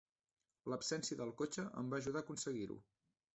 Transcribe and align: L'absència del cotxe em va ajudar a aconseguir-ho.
L'absència 0.73 1.17
del 1.19 1.33
cotxe 1.41 1.67
em 1.83 1.93
va 1.93 2.01
ajudar 2.03 2.21
a 2.23 2.27
aconseguir-ho. 2.29 2.81